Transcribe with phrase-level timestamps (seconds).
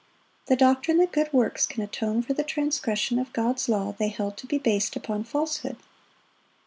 [0.47, 4.35] The doctrine that good works can atone for the transgression of God's law, they held
[4.37, 5.77] to be based upon falsehood.